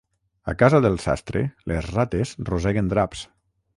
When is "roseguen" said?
2.51-2.91